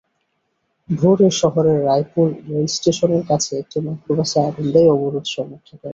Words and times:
ভোরে 0.89 1.29
শহরের 1.41 1.77
রায়পুর 1.85 2.27
রেলস্টেশনের 2.49 3.23
কাছে 3.29 3.51
একটি 3.57 3.77
মাইক্রোবাসে 3.85 4.37
আগুন 4.47 4.65
দেন 4.73 4.85
অবরোধ 4.95 5.25
সমর্থকেরা। 5.35 5.89